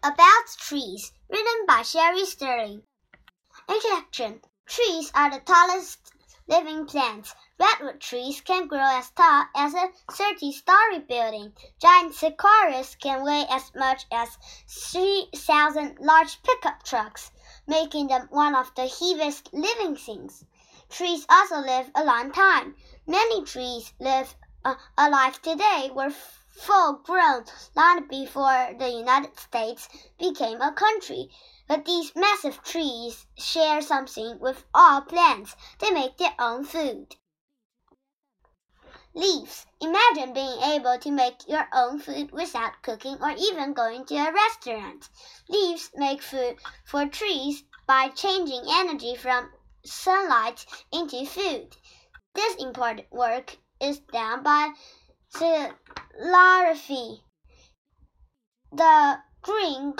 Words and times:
About 0.00 0.46
Trees, 0.56 1.12
written 1.28 1.66
by 1.66 1.82
Sherry 1.82 2.24
Sterling. 2.24 2.84
Introduction 3.68 4.40
Trees 4.64 5.10
are 5.12 5.28
the 5.28 5.40
tallest 5.40 6.12
living 6.46 6.86
plants. 6.86 7.34
Redwood 7.58 8.00
trees 8.00 8.40
can 8.40 8.68
grow 8.68 8.78
as 8.78 9.10
tall 9.10 9.46
as 9.56 9.74
a 9.74 9.90
30 10.12 10.52
story 10.52 11.00
building. 11.00 11.52
Giant 11.80 12.14
sequoias 12.14 12.94
can 12.94 13.24
weigh 13.24 13.44
as 13.50 13.74
much 13.74 14.06
as 14.12 14.38
3,000 14.68 15.98
large 15.98 16.44
pickup 16.44 16.84
trucks, 16.84 17.32
making 17.66 18.06
them 18.06 18.28
one 18.30 18.54
of 18.54 18.72
the 18.76 18.86
heaviest 18.86 19.52
living 19.52 19.96
things. 19.96 20.44
Trees 20.88 21.26
also 21.28 21.56
live 21.56 21.90
a 21.96 22.04
long 22.04 22.30
time. 22.30 22.76
Many 23.04 23.44
trees 23.44 23.92
live 23.98 24.36
uh, 24.64 24.76
a 24.96 25.10
life 25.10 25.42
today 25.42 25.90
were 25.92 26.14
full 26.58 26.94
grown 26.94 27.44
long 27.76 28.08
before 28.08 28.74
the 28.78 28.90
United 28.90 29.38
States 29.38 29.88
became 30.18 30.60
a 30.60 30.72
country. 30.72 31.30
But 31.68 31.84
these 31.84 32.16
massive 32.16 32.62
trees 32.62 33.26
share 33.36 33.80
something 33.80 34.38
with 34.40 34.64
all 34.74 35.02
plants. 35.02 35.54
They 35.78 35.90
make 35.90 36.16
their 36.16 36.34
own 36.38 36.64
food. 36.64 37.16
Leaves. 39.14 39.66
Imagine 39.80 40.32
being 40.32 40.60
able 40.62 40.98
to 40.98 41.10
make 41.10 41.48
your 41.48 41.68
own 41.72 41.98
food 41.98 42.30
without 42.32 42.82
cooking 42.82 43.16
or 43.22 43.30
even 43.30 43.72
going 43.72 44.04
to 44.06 44.16
a 44.16 44.32
restaurant. 44.32 45.08
Leaves 45.48 45.90
make 45.94 46.22
food 46.22 46.58
for 46.84 47.06
trees 47.06 47.64
by 47.86 48.08
changing 48.08 48.62
energy 48.68 49.14
from 49.14 49.50
sunlight 49.84 50.66
into 50.92 51.24
food. 51.24 51.76
This 52.34 52.54
important 52.56 53.10
work 53.10 53.56
is 53.80 54.00
done 54.00 54.42
by 54.42 54.72
the. 55.32 57.20
The 58.72 59.18
green 59.42 59.92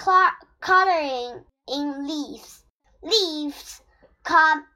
coloring 0.60 1.44
in 1.68 2.06
leaves. 2.06 2.64
Leaves 3.02 3.82
come 4.24 4.66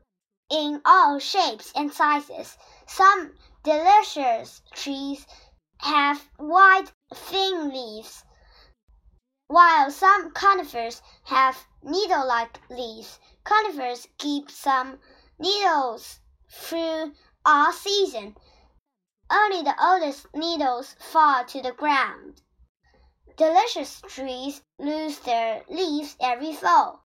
in 0.50 0.80
all 0.84 1.18
shapes 1.18 1.72
and 1.74 1.92
sizes. 1.92 2.56
Some 2.86 3.32
delicious 3.64 4.62
trees 4.74 5.26
have 5.78 6.28
white, 6.36 6.92
thin 7.14 7.70
leaves, 7.70 8.24
while 9.48 9.90
some 9.90 10.30
conifers 10.32 11.02
have 11.24 11.66
needle-like 11.82 12.60
leaves. 12.70 13.18
Conifers 13.44 14.06
keep 14.18 14.50
some 14.50 14.98
needles 15.38 16.20
through 16.50 17.12
all 17.44 17.72
season. 17.72 18.36
Only 19.34 19.62
the 19.62 19.74
oldest 19.82 20.26
needles 20.34 20.94
fall 20.98 21.46
to 21.46 21.62
the 21.62 21.72
ground. 21.72 22.42
Delicious 23.38 24.02
trees 24.02 24.60
lose 24.78 25.20
their 25.20 25.64
leaves 25.70 26.18
every 26.20 26.52
fall. 26.52 27.06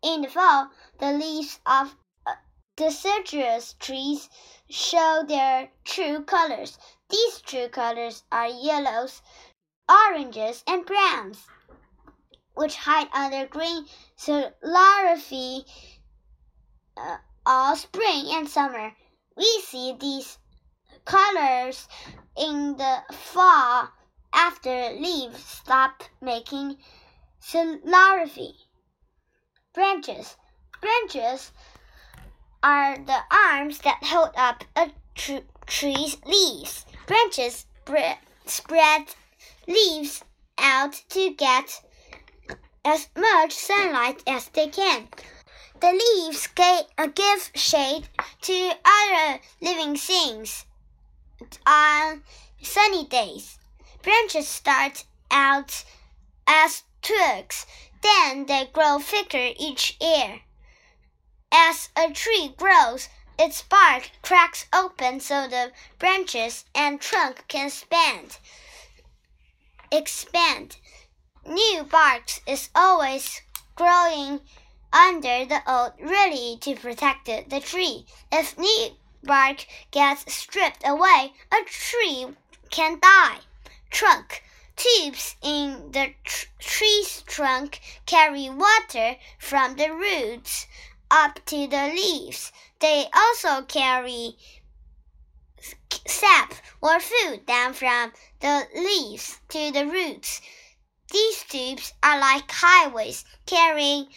In 0.00 0.22
the 0.22 0.28
fall, 0.28 0.70
the 1.00 1.12
leaves 1.12 1.58
of 1.66 1.96
uh, 2.24 2.36
deciduous 2.76 3.74
trees 3.80 4.30
show 4.70 5.24
their 5.26 5.72
true 5.82 6.22
colors. 6.22 6.78
These 7.08 7.40
true 7.40 7.68
colors 7.68 8.22
are 8.30 8.46
yellows, 8.46 9.22
oranges, 9.88 10.62
and 10.68 10.86
browns, 10.86 11.48
which 12.54 12.76
hide 12.76 13.08
under 13.12 13.48
green 13.48 13.88
larvae 14.62 15.66
uh, 16.96 17.16
all 17.44 17.74
spring 17.74 18.26
and 18.30 18.48
summer. 18.48 18.94
We 19.36 19.60
see 19.64 19.92
these 19.98 20.38
colors 21.06 21.86
in 22.36 22.76
the 22.76 22.98
fall 23.12 23.88
after 24.32 24.90
leaves 24.90 25.42
stop 25.42 26.02
making 26.20 26.76
larvae. 27.84 28.56
Branches. 29.72 30.36
Branches 30.80 31.52
are 32.60 32.98
the 32.98 33.20
arms 33.30 33.78
that 33.78 34.02
hold 34.02 34.30
up 34.36 34.64
a 34.74 34.90
tr 35.14 35.36
tree's 35.66 36.16
leaves. 36.26 36.84
Branches 37.06 37.66
spread 38.44 39.14
leaves 39.68 40.24
out 40.58 41.02
to 41.10 41.30
get 41.34 41.82
as 42.84 43.08
much 43.16 43.52
sunlight 43.52 44.24
as 44.26 44.48
they 44.48 44.66
can. 44.68 45.08
The 45.80 45.92
leaves 45.92 46.48
give 47.06 47.50
shade 47.54 48.08
to 48.42 48.72
other 48.84 49.40
living 49.60 49.96
things 49.96 50.64
on 51.66 52.22
sunny 52.62 53.06
days. 53.06 53.58
Branches 54.02 54.48
start 54.48 55.04
out 55.30 55.84
as 56.46 56.84
twigs, 57.02 57.66
then 58.02 58.46
they 58.46 58.68
grow 58.72 58.98
thicker 58.98 59.52
each 59.58 59.96
year. 60.00 60.40
As 61.52 61.90
a 61.96 62.12
tree 62.12 62.54
grows, 62.56 63.08
its 63.38 63.62
bark 63.62 64.10
cracks 64.22 64.66
open 64.72 65.20
so 65.20 65.46
the 65.46 65.72
branches 65.98 66.64
and 66.74 67.00
trunk 67.00 67.44
can 67.48 67.66
expand. 67.66 68.38
Expand. 69.92 70.76
New 71.44 71.84
bark 71.84 72.30
is 72.46 72.70
always 72.74 73.42
growing 73.74 74.40
under 74.92 75.44
the 75.44 75.62
old, 75.66 75.92
ready 76.00 76.56
to 76.60 76.74
protect 76.74 77.26
the 77.26 77.60
tree. 77.60 78.06
If 78.32 78.58
new 78.58 78.96
bark 79.26 79.66
gets 79.90 80.32
stripped 80.32 80.86
away, 80.86 81.34
a 81.52 81.64
tree 81.64 82.26
can 82.70 82.98
die. 83.00 83.40
Trunk. 83.90 84.42
Tubes 84.76 85.36
in 85.42 85.92
the 85.92 86.14
tr 86.24 86.46
tree's 86.58 87.22
trunk 87.22 87.80
carry 88.04 88.50
water 88.50 89.16
from 89.38 89.76
the 89.76 89.90
roots 89.92 90.66
up 91.10 91.44
to 91.46 91.66
the 91.66 91.92
leaves. 91.94 92.52
They 92.80 93.06
also 93.14 93.62
carry 93.62 94.36
sap 96.06 96.54
or 96.80 97.00
food 97.00 97.46
down 97.46 97.72
from 97.72 98.12
the 98.40 98.68
leaves 98.74 99.40
to 99.48 99.70
the 99.70 99.86
roots. 99.86 100.40
These 101.10 101.44
tubes 101.44 101.92
are 102.02 102.20
like 102.20 102.50
highways 102.50 103.24
carrying 103.46 104.08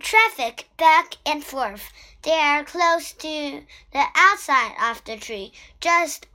traffic 0.00 0.68
back 0.76 1.16
and 1.26 1.44
forth. 1.44 1.92
They 2.26 2.32
are 2.32 2.64
close 2.64 3.12
to 3.12 3.62
the 3.92 4.04
outside 4.16 4.74
of 4.82 5.04
the 5.04 5.16
tree, 5.16 5.52
just 5.80 6.26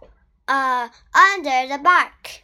uh, 0.48 0.88
under 1.14 1.68
the 1.68 1.80
bark. 1.84 2.44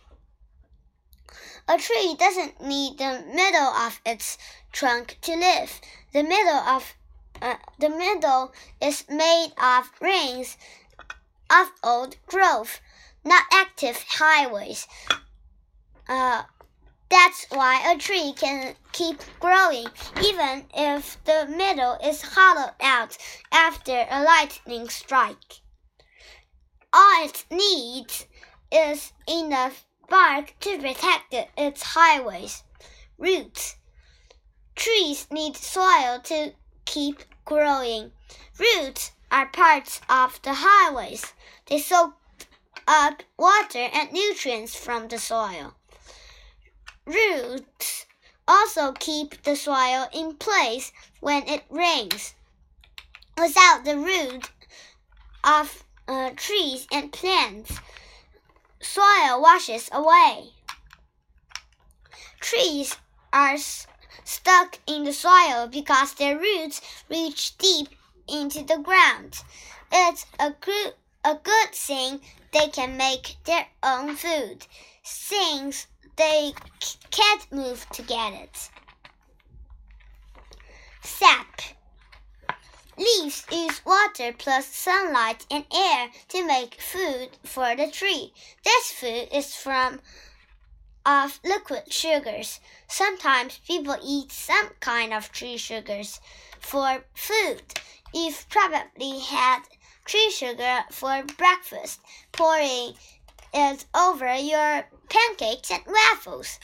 A 1.66 1.78
tree 1.78 2.14
doesn't 2.20 2.60
need 2.60 2.98
the 2.98 3.24
middle 3.34 3.70
of 3.70 4.02
its 4.06 4.38
trunk 4.74 5.18
to 5.22 5.34
live. 5.38 5.80
The 6.12 6.24
middle 6.24 6.58
of 6.58 6.94
uh, 7.42 7.56
the 7.80 7.88
middle 7.88 8.52
is 8.82 9.06
made 9.08 9.54
of 9.58 9.92
rings 10.02 10.58
of 11.50 11.72
old 11.82 12.18
growth, 12.26 12.82
not 13.24 13.46
active 13.54 14.04
highways. 14.10 14.90
Uh, 16.10 16.44
that's 17.10 17.46
why 17.50 17.92
a 17.92 17.98
tree 17.98 18.34
can 18.36 18.76
keep 18.92 19.22
growing 19.40 19.88
even 20.24 20.66
if 20.76 21.24
the 21.24 21.48
middle 21.50 21.98
is 22.04 22.22
hollowed 22.22 22.74
out 22.82 23.18
after 23.52 24.06
a 24.10 24.24
lightning 24.24 24.90
strike. 24.90 25.62
All 26.92 27.26
it 27.26 27.46
needs 27.50 28.26
is 28.72 29.14
enough 29.30 29.86
bark 30.10 30.54
to 30.62 30.78
protect 30.78 31.34
its 31.58 31.84
highways. 31.84 32.64
Roots. 33.18 33.76
Trees 34.76 35.28
need 35.32 35.56
soil 35.56 36.20
to 36.24 36.54
keep 36.86 37.24
growing. 37.46 38.12
Roots 38.60 39.12
are 39.32 39.48
parts 39.48 40.02
of 40.10 40.42
the 40.42 40.54
highways. 40.54 41.34
They 41.68 41.80
soak 41.80 42.14
up 42.88 43.24
water 43.38 43.90
and 43.94 44.12
nutrients 44.12 44.76
from 44.76 45.08
the 45.08 45.20
soil. 45.20 45.74
Roots 47.08 48.06
also 48.50 48.92
keep 48.92 49.42
the 49.44 49.56
soil 49.56 50.10
in 50.14 50.36
place 50.36 50.92
when 51.22 51.48
it 51.48 51.64
rains. 51.70 52.34
Without 53.38 53.86
the 53.86 53.98
roots 53.98 54.50
of 55.42 55.86
uh, 56.06 56.32
trees 56.36 56.86
and 56.92 57.14
plants, 57.14 57.80
soil 58.82 59.42
washes 59.42 59.90
away. 59.94 60.50
Trees 62.42 62.98
are 63.32 63.56
stuck 64.26 64.78
in 64.86 65.06
the 65.06 65.14
soil 65.14 65.70
because 65.72 66.14
their 66.14 66.38
roots 66.38 66.82
reach 67.10 67.58
deep 67.58 67.88
into 68.28 68.64
the 68.64 68.80
ground. 68.80 69.44
It's 69.94 70.26
a 70.40 70.52
good, 70.60 70.94
a 71.24 71.36
good 71.36 71.72
thing 71.72 72.20
they 72.52 72.68
can 72.68 72.98
make 72.98 73.38
their 73.46 73.66
own 73.82 74.18
food. 74.18 74.68
Things 75.06 75.88
they 76.18 76.54
can't 77.12 77.52
move 77.52 77.88
to 77.92 78.02
get 78.02 78.34
it. 78.34 78.70
Sap. 81.02 81.62
Leaves 82.98 83.46
use 83.52 83.86
water 83.86 84.34
plus 84.38 84.66
sunlight 84.66 85.46
and 85.52 85.66
air 85.74 86.10
to 86.30 86.46
make 86.46 86.82
food 86.82 87.30
for 87.44 87.76
the 87.76 87.90
tree. 87.92 88.34
This 88.64 88.92
food 88.92 89.28
is 89.32 89.56
from 89.56 90.02
of 91.06 91.40
liquid 91.46 91.84
sugars. 91.94 92.60
Sometimes 92.88 93.60
people 93.66 93.96
eat 94.04 94.32
some 94.32 94.72
kind 94.82 95.14
of 95.14 95.32
tree 95.32 95.58
sugars 95.58 96.20
for 96.60 97.06
food. 97.16 97.62
You've 98.14 98.46
probably 98.50 99.20
had 99.20 99.62
tree 100.04 100.30
sugar 100.32 100.84
for 100.92 101.24
breakfast, 101.38 102.02
pouring 102.34 102.96
it 103.58 103.86
over 103.96 104.36
your 104.36 104.86
pancakes 105.10 105.72
and 105.72 105.82
waffles. 105.88 106.60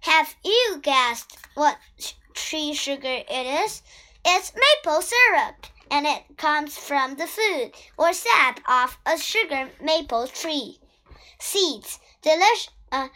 Have 0.00 0.34
you 0.44 0.80
guessed 0.82 1.38
what 1.54 1.78
tree 2.34 2.74
sugar 2.74 3.22
it 3.28 3.64
is? 3.64 3.82
It's 4.24 4.52
maple 4.54 5.02
syrup, 5.02 5.66
and 5.90 6.06
it 6.06 6.36
comes 6.36 6.76
from 6.76 7.14
the 7.14 7.28
food 7.28 7.72
or 7.96 8.12
sap 8.12 8.60
of 8.68 8.98
a 9.06 9.16
sugar 9.16 9.70
maple 9.80 10.26
tree. 10.26 10.78
Seeds. 11.38 12.00
Delish, 12.22 12.68
uh, 12.90 13.08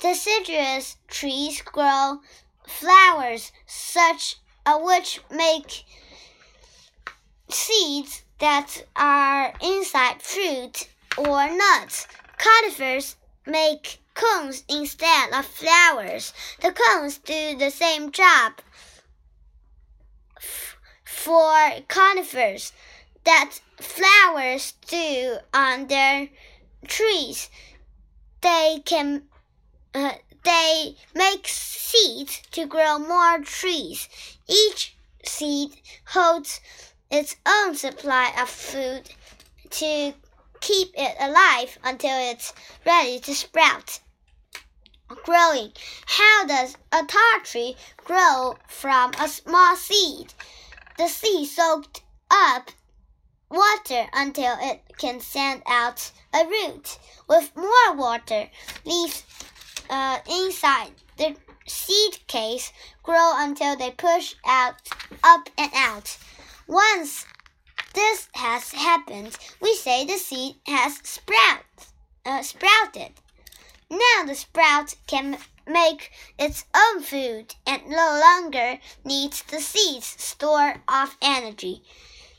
deciduous 0.00 0.96
trees 1.08 1.62
grow 1.62 2.20
flowers 2.66 3.52
such 3.66 4.36
uh, 4.66 4.78
which 4.78 5.20
make 5.30 5.84
seeds 7.48 8.22
that 8.38 8.84
are 8.96 9.52
inside 9.60 10.22
fruit 10.22 10.88
or 11.18 11.48
nuts. 11.50 12.06
Conifers 12.40 13.16
make 13.46 14.00
cones 14.14 14.64
instead 14.66 15.30
of 15.34 15.44
flowers. 15.44 16.32
The 16.62 16.72
cones 16.72 17.18
do 17.18 17.54
the 17.58 17.70
same 17.70 18.12
job 18.12 18.54
for 21.04 21.52
conifers 21.88 22.72
that 23.24 23.60
flowers 23.78 24.72
do 24.88 25.36
on 25.52 25.88
their 25.88 26.30
trees. 26.88 27.50
They 28.40 28.80
can 28.86 29.24
uh, 29.94 30.12
they 30.42 30.96
make 31.14 31.46
seeds 31.46 32.40
to 32.52 32.64
grow 32.64 32.98
more 32.98 33.40
trees. 33.40 34.08
Each 34.48 34.96
seed 35.24 35.72
holds 36.06 36.60
its 37.10 37.36
own 37.44 37.74
supply 37.74 38.32
of 38.40 38.48
food 38.48 39.10
to 39.70 40.14
keep 40.60 40.90
it 40.94 41.16
alive 41.20 41.78
until 41.82 42.16
it's 42.30 42.52
ready 42.86 43.18
to 43.20 43.34
sprout. 43.34 44.00
Growing. 45.08 45.72
How 46.06 46.46
does 46.46 46.76
a 46.92 47.04
tall 47.04 47.40
tree 47.42 47.76
grow 48.04 48.56
from 48.68 49.12
a 49.18 49.28
small 49.28 49.74
seed? 49.76 50.32
The 50.98 51.08
seed 51.08 51.48
soaked 51.48 52.02
up 52.30 52.70
water 53.50 54.06
until 54.12 54.56
it 54.60 54.82
can 54.98 55.20
send 55.20 55.62
out 55.66 56.12
a 56.32 56.46
root. 56.46 56.98
With 57.28 57.56
more 57.56 57.94
water, 57.94 58.48
leaves 58.84 59.24
uh, 59.88 60.18
inside 60.30 60.92
the 61.16 61.36
seed 61.66 62.26
case 62.26 62.72
grow 63.02 63.32
until 63.36 63.76
they 63.76 63.90
push 63.90 64.34
out, 64.46 64.76
up 65.24 65.48
and 65.58 65.70
out. 65.74 66.16
Once 66.66 67.26
this 67.94 68.28
has 68.34 68.72
happened, 68.72 69.36
we 69.60 69.74
say 69.74 70.04
the 70.04 70.16
seed 70.16 70.56
has 70.66 70.96
sprout, 71.02 71.64
uh, 72.24 72.42
sprouted. 72.42 73.12
Now 73.90 74.24
the 74.26 74.34
sprout 74.34 74.94
can 75.06 75.38
make 75.66 76.10
its 76.38 76.64
own 76.74 77.02
food 77.02 77.54
and 77.66 77.88
no 77.88 78.20
longer 78.20 78.78
needs 79.04 79.42
the 79.42 79.60
seed's 79.60 80.06
store 80.06 80.82
of 80.88 81.16
energy. 81.20 81.82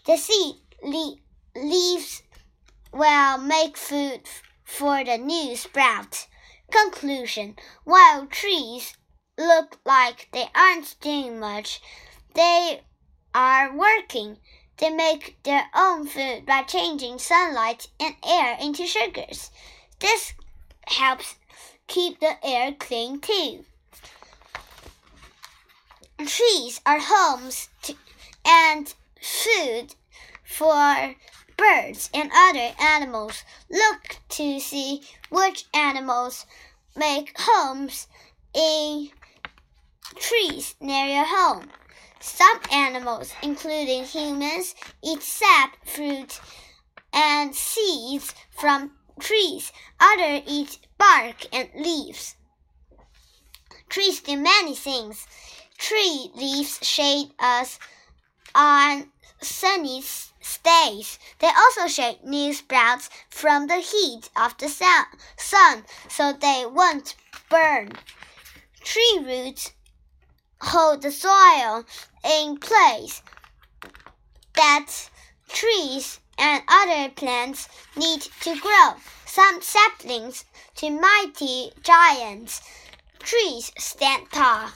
The 0.06 0.18
seed 0.18 0.56
le 0.84 1.18
leaves 1.56 2.24
will 2.94 3.38
make 3.38 3.78
food 3.78 4.22
for 4.64 5.04
the 5.04 5.18
new 5.18 5.56
sprout. 5.56 6.28
Conclusion 6.72 7.58
While 7.84 8.28
trees 8.28 8.96
look 9.38 9.80
like 9.86 10.30
they 10.32 10.50
aren't 10.56 10.96
doing 11.02 11.40
much, 11.40 11.82
they 12.34 12.82
are 13.34 13.76
working. 13.76 14.38
They 14.82 14.90
make 14.90 15.38
their 15.44 15.70
own 15.76 16.08
food 16.08 16.48
by 16.48 16.64
changing 16.64 17.20
sunlight 17.20 17.88
and 18.00 18.16
air 18.28 18.58
into 18.60 18.88
sugars. 18.88 19.52
This 20.00 20.34
helps 20.88 21.36
keep 21.86 22.20
the 22.20 22.44
air 22.44 22.74
clean 22.80 23.20
too. 23.20 23.64
Trees 26.26 26.82
are 26.84 27.00
homes 27.00 27.70
to, 27.84 27.94
and 28.44 28.92
food 29.22 29.94
for 30.44 31.14
birds 31.58 32.10
and 32.12 32.32
other 32.34 32.74
animals. 32.80 33.44
Look 33.70 34.18
to 34.30 34.60
see 34.60 35.04
which 35.30 35.66
animals 35.76 36.48
make 36.96 37.38
homes 37.38 38.08
in 38.56 39.12
trees 40.16 40.74
near 40.80 41.06
your 41.06 41.26
home. 41.26 41.70
Some 42.22 42.60
animals, 42.72 43.34
including 43.42 44.06
humans, 44.06 44.76
eat 45.04 45.24
sap, 45.24 45.76
fruit, 45.86 46.40
and 47.12 47.56
seeds 47.56 48.34
from 48.52 48.92
trees. 49.20 49.72
Others 50.00 50.44
eat 50.48 50.80
bark 50.98 51.46
and 51.52 51.70
leaves. 51.76 52.36
Trees 53.90 54.22
do 54.22 54.38
many 54.38 54.76
things. 54.76 55.26
Tree 55.78 56.32
leaves 56.36 56.80
shade 56.82 57.32
us 57.40 57.80
on 58.54 59.12
sunny 59.42 60.04
days. 60.64 61.18
They 61.40 61.48
also 61.48 61.88
shade 61.88 62.24
new 62.24 62.54
sprouts 62.54 63.10
from 63.30 63.68
the 63.68 63.78
heat 63.78 64.30
of 64.36 64.58
the 64.58 64.70
sun 64.70 65.86
so 66.08 66.34
they 66.34 66.66
won't 66.66 67.16
burn. 67.50 67.94
Tree 68.84 69.20
roots 69.24 69.72
hold 70.62 71.02
the 71.02 71.12
soil 71.12 71.84
in 72.24 72.58
place 72.58 73.22
that 74.56 75.10
trees 75.50 76.20
and 76.38 76.64
other 76.68 77.10
plants 77.10 77.68
need 77.96 78.22
to 78.42 78.56
grow. 78.60 78.94
Some 79.26 79.62
saplings 79.62 80.46
to 80.76 80.90
mighty 80.90 81.72
giants. 81.84 82.62
Trees 83.20 83.72
stand 83.78 84.28
tall. 84.32 84.70